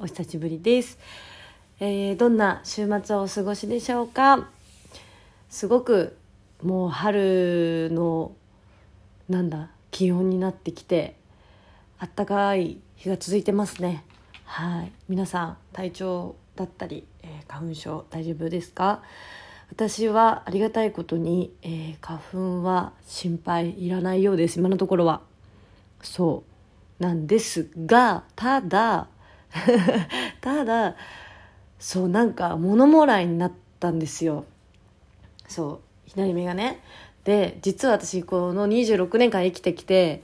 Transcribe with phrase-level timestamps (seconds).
[0.00, 0.96] お久しぶりです。
[1.80, 4.48] えーどんな週末をお過ごしでしょうか？
[5.50, 6.16] すごく、
[6.62, 8.30] もう春の、
[9.28, 11.16] なんだ、気温になってきて、
[11.98, 14.04] あったかい日が続いてますね。
[14.44, 14.92] はい。
[15.08, 19.02] 皆さん、体調だったり、えー花粉症大丈夫ですか？
[19.68, 25.22] 私はありがたいことに、えー花粉は心配いらないようです今のところは
[26.02, 26.44] そ
[27.00, 29.08] うなんですがただ
[30.40, 30.96] ただ
[31.78, 34.44] そうなんか物もらいになったんですよ。
[35.46, 36.80] そう左目がね。
[37.24, 40.22] で実は私この26年間生きてきて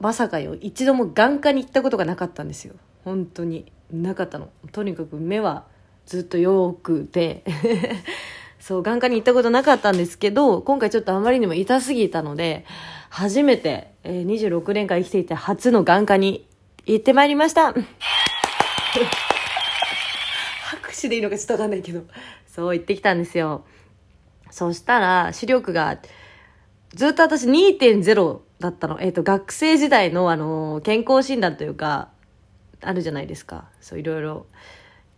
[0.00, 2.74] まさかよ一度も眼科に行ったことがなかったんですよ。
[3.04, 3.72] 本当に。
[3.90, 4.50] なかったの。
[4.72, 5.64] とにかく目は
[6.06, 7.42] ずっとよくて。
[8.60, 12.64] そう眼科に行ったことなかったんですけど今回ちょっとあまりにも痛すぎたので
[13.08, 16.44] 初めて、えー26年間生きていて初の眼科に
[16.94, 17.72] 行ってまいりました
[20.62, 22.02] 拍手でいいのかちょっとわかんないけど
[22.46, 23.64] そう行ってきたんですよ
[24.50, 25.98] そしたら視力が
[26.94, 29.00] ずっと私2.0だったの。
[29.00, 32.10] えっ、と、学生時代のあの、健康診断というか、
[32.80, 33.68] あるじゃないですか。
[33.80, 34.46] そう、いろいろ、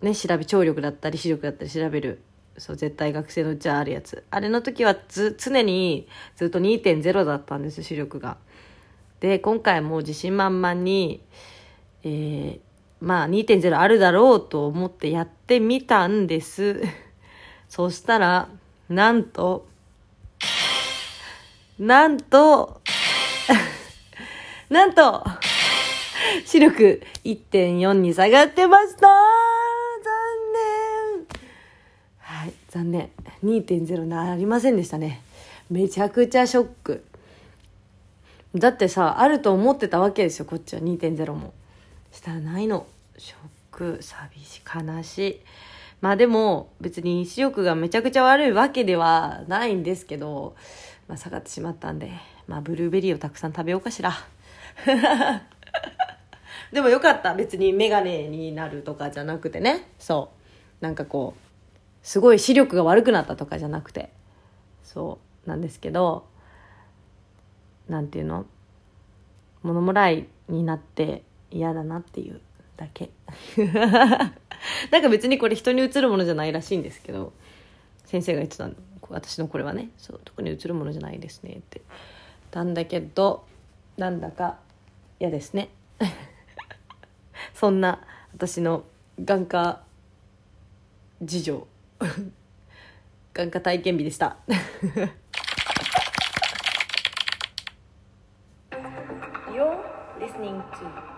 [0.00, 2.22] ね、調べ、聴力だったり視力だったり調べる。
[2.56, 4.24] そう、絶対学生のうちはあるやつ。
[4.30, 8.38] あれの時はず、常にずっと2.0だったんです、視力が。
[9.20, 11.22] で、今回もう自信満々に、
[12.08, 12.60] えー、
[13.00, 16.80] まあ2.0あるだろうと思ってやってみたんです。
[17.68, 18.48] そしたら、
[18.88, 19.66] なんと、
[21.80, 22.80] なんと、
[24.70, 25.24] なんと、
[26.44, 29.12] 視力1.4に下がってました残
[31.18, 31.26] 念
[32.18, 33.10] はい、残念。
[33.44, 35.22] 2.0なりませんでしたね。
[35.70, 37.04] めちゃくちゃショック。
[38.54, 41.52] だってさ、あると思ってたわけですよ、こっちは2.0も。
[42.16, 42.86] したないの。
[43.18, 43.38] ショッ
[43.70, 45.40] ク、寂しい、悲しい。
[46.00, 50.56] まあでも、別に視力がめちゃくちゃ悪いわけではないんですけど、
[51.08, 52.10] まあ下がってしまったんで、
[52.48, 54.12] まあブルーベリーをたくさん食べようかしら。
[56.72, 57.34] でもよかった。
[57.34, 59.86] 別にメガネになるとかじゃなくてね。
[59.98, 60.30] そ
[60.80, 60.84] う。
[60.84, 61.40] なんかこう、
[62.02, 64.10] すごい視力が悪くなったとかじゃなくて。
[64.82, 65.48] そう。
[65.48, 66.26] なんですけど、
[67.88, 68.46] なんていうの？
[69.62, 71.22] 物もらいになって
[71.56, 72.40] 嫌だなっていう
[72.76, 73.10] だけ。
[74.90, 77.32] なんか別にこれ人に映るものじゃないらしいんですけど、
[78.04, 78.74] 先生が言ってたの
[79.08, 79.90] 私のこれはね。
[79.98, 81.82] そう特に映るものじゃないですねって。
[82.52, 83.44] なんだけど
[83.96, 84.58] なんだか
[85.20, 85.70] 嫌ですね。
[87.54, 88.00] そんな
[88.34, 88.84] 私の
[89.22, 89.82] 眼科
[91.22, 91.66] 事情。
[93.32, 94.38] 眼科体験日でした。
[99.52, 99.78] You're
[100.18, 101.15] listening to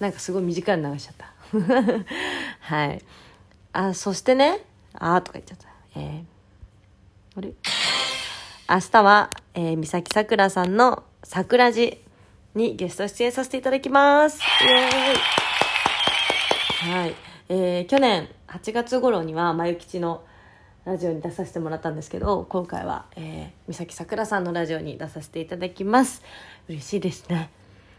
[0.00, 1.34] なんかすごい短いの流しちゃった
[2.60, 3.02] はい
[3.72, 4.64] あそしてね
[4.94, 7.52] あーとか言っちゃったえー、あれ
[8.70, 11.96] 明日は、えー、三崎さくらさんの桜寺
[12.54, 14.40] にゲスト出演させていただきます。
[14.62, 17.14] イエーイはい。
[17.48, 20.22] えー、去年8月頃には、まゆきちの
[20.88, 26.22] ラジオに出させてもらったんですけど、今回は、えー、三崎さくらさんのラジオに出させていただきます。
[26.66, 27.50] 嬉しいですね。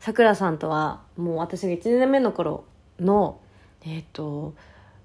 [0.00, 2.64] さくらさんとは、もう私が1年目の頃
[2.98, 3.38] の、
[3.86, 4.54] えっ、と、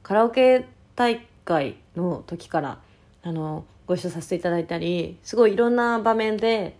[0.01, 0.65] カラオケ
[0.95, 2.79] 大会の時から、
[3.21, 6.75] あの、ご一緒させていただいたり、すごいいろんな場面で、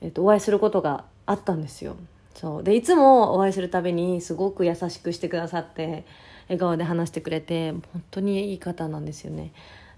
[0.00, 1.94] えっと、お会いすることがあったんですよ。
[2.34, 2.64] そう。
[2.64, 6.04] で、いつもお会いするたびにすごく優しくしてくださって、
[6.48, 9.52] 笑顔で話してくれて、本当にいい方なんですよね。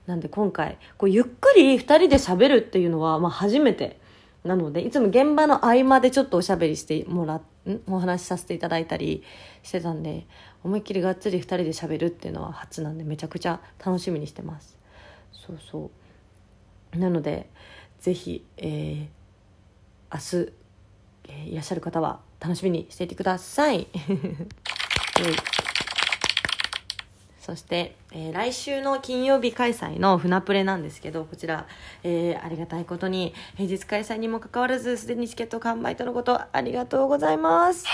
[0.08, 4.00] なんで今回、こうゆっくり二人で喋るっていうのは、まあ初めて
[4.42, 7.42] なので、いつも現場の合間でちょっとおしゃべりしてもら、ん？
[7.86, 9.22] お話しさせていただいたり
[9.62, 10.26] してたんで、
[10.64, 14.78] 思いっきりがっつり二人で喋るっていうのは初なんで、めちゃくちゃ楽しみにしてます。
[15.34, 15.90] そうそ
[16.94, 16.98] う。
[16.98, 17.50] なので、
[18.00, 19.08] ぜひ、えー、
[20.10, 20.52] 明日、
[21.28, 23.86] えーいらっしゃる方は楽しみにしていてください。
[23.92, 25.28] は
[25.62, 25.67] い
[27.48, 31.66] そして、えー来週の金曜日開催の船プレなんですけどこちら、
[32.02, 37.86] えーありがたいことに平日開催にもかかわらずすでにチケット完売とのことありがとうございます。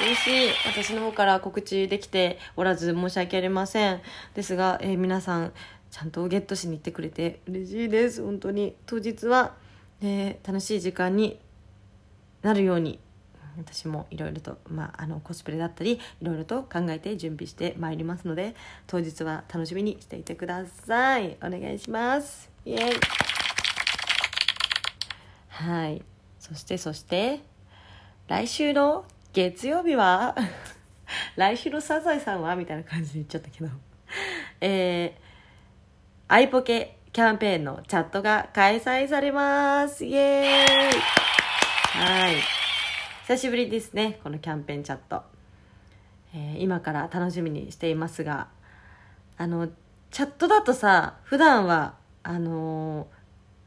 [0.00, 0.50] 嬉しい。
[0.66, 4.00] 私の方から告知できておらず申し訳ありません。
[4.34, 5.52] ですが、えー皆さん
[5.90, 8.24] ちゃんとゲットしに行ってくれて嬉しいです。
[8.24, 8.74] 本当に。
[8.86, 9.52] 当日は、
[10.00, 11.38] え楽しい時間に
[12.40, 12.98] なるように
[13.56, 18.54] 私もいろいろと、まあ、あのコスプレだったりいろいろと考えて準備してまいりますので
[18.86, 21.36] 当日は楽しみにしていてください。
[21.42, 22.50] お願いします。
[22.64, 22.78] イエイ。
[25.48, 26.02] はい。
[26.38, 27.40] そしてそして
[28.28, 30.34] 来週の月曜日は
[31.36, 33.70] 来週のサザエさんはみたいな感じで言っちゃったけど
[34.60, 35.20] えー、
[36.28, 40.04] アイポケキャンペーンのチャットが開催されます。
[40.04, 41.00] イエーイ。
[41.98, 42.61] はい。
[43.26, 45.22] 久しぶりですねこのキャンペーンチャット、
[46.34, 48.48] えー今から楽しみにしていますが
[49.36, 49.68] あの
[50.10, 53.06] チャットだとさ普段はあの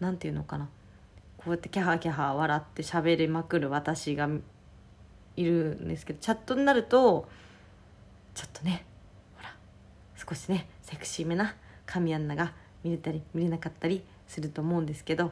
[0.02, 0.68] ーていうのかな。
[1.38, 4.28] こうやってキャハキャハ笑って喋りまくる私が
[5.38, 7.30] いるんですけどチャットになると
[8.34, 8.86] ちょっとね
[9.38, 9.56] ほら
[10.18, 11.56] 少しねセクシーめな
[11.86, 12.52] 神アンナが
[12.84, 15.32] 見れたり見れなかったりすると思うんですけど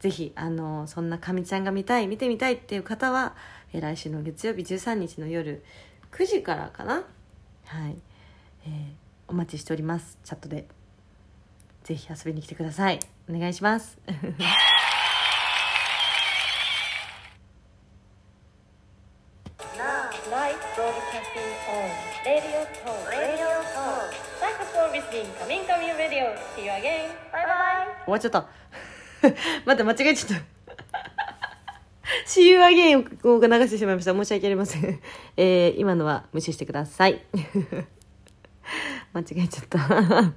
[0.00, 3.34] ぜひあのそんなかみちゃんが見たい見てみたいっていう方は、
[3.72, 5.62] え、来週の月曜日13日の夜
[6.12, 7.04] 9時からかな？
[7.66, 7.96] はい、
[8.66, 8.92] え、
[9.26, 10.18] お待ちしております。
[10.24, 10.66] チャットで。
[11.84, 13.00] ぜひ遊びに来てください。
[13.28, 13.98] お願いします。
[28.08, 28.48] 終わっちゃった。
[29.64, 30.58] 待って間違えちゃった。
[32.26, 34.12] See you again を流してしまいました。
[34.12, 35.00] 申し訳ありません、
[35.36, 37.22] えー今のは無視してください。
[39.12, 39.78] 間違えちゃった。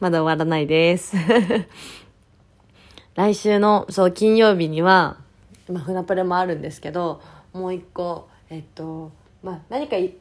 [0.00, 1.16] まだ終わらないです。
[3.14, 5.18] 来週のそう金曜日には、
[5.68, 7.20] まあ、船プレもあるんですけど
[7.52, 10.14] もう一個えっとまあ何かい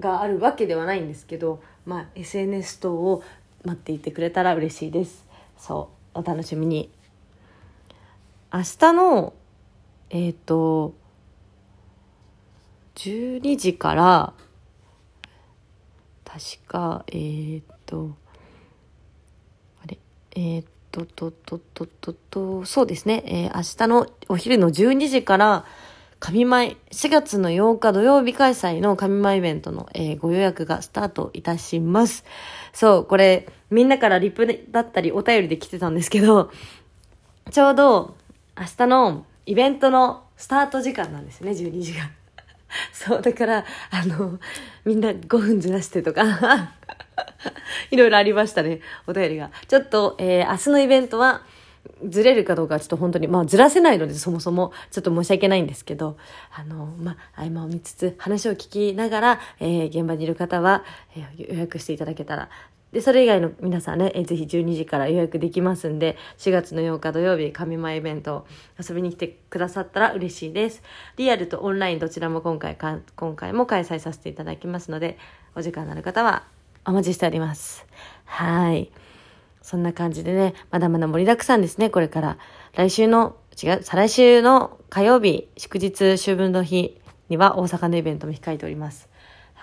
[0.00, 3.22] があるわけではないんですけど、まあ、SNS 等を
[3.64, 5.24] 待っていてくれたら嬉しいです。
[5.56, 5.93] そう。
[6.14, 6.90] お楽しみに。
[8.52, 9.34] 明日の
[10.10, 10.94] えっ、と
[12.94, 14.32] 12時から
[16.24, 18.16] 確かえっ、と
[19.82, 19.98] あれ？
[20.36, 25.64] えっ、ととととととそうですね、えー明日のお昼の12時から
[26.20, 32.24] 神舞4月の8日土曜日開催の神舞イベントの、えーご予約がスタートいたします。
[32.72, 36.50] そう、これ、みんなからリプだったりお便りで来てたんですけど、
[37.50, 38.16] ちょうど
[38.58, 42.08] 明日のイベントのスタート時間なんですね、12時が。
[42.92, 44.38] そう、だから、あの、
[44.84, 46.22] みんな5分ずらしてとか、
[47.90, 49.50] いろいろありましたね、お便りが。
[49.68, 51.42] ちょっと、えー明日のイベントは、
[52.08, 56.16] ずれるかどうかはちょっと本当に、まあずらせないのでそもそもちょっと申し訳ないんですけど、
[56.52, 60.84] あの、まあ合間を見つつ話を聞きながら、えー現場にいる方は、
[61.16, 62.48] えー予約していただけたら、
[62.94, 68.46] で、それ以外の皆さんね、えぜひ12時から予約できますんで、4月の8日土曜日、神前イベント
[68.78, 70.80] 遊びに来てくださったら嬉しいです。
[71.16, 75.18] リアルとオンラインどちらも今回か、今回も開催させていただきますので、
[75.56, 76.44] お時間のある方は
[76.86, 77.84] お待ちしております。
[78.26, 78.92] はい。
[79.60, 82.38] そんな感じでね、まだまだ盛りだくさんですね、これから。
[82.74, 89.08] 来週の、違う、再来週の火曜日、祝日秋分の日には大阪のイベントも控えております。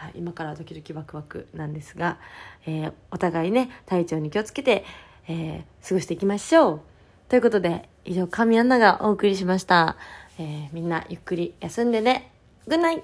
[0.01, 2.17] はい、今からドキドキワクワクなんですが、
[2.65, 4.84] えーお互いね、体調に気をつけて、
[5.27, 6.81] えー過ごしていきましょう。
[7.29, 9.98] ということで、以上、神アナがお送りしました。
[10.39, 12.31] えーみんなゆっくり休んでね。
[12.67, 13.03] グッナイ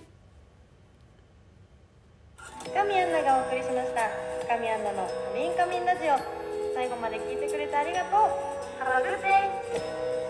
[2.73, 4.09] 神アンナがお送りしました
[4.47, 6.17] 神アンナのカミンカミンラジオ
[6.73, 10.26] 最後まで聞いてくれてありがとう Have a good day!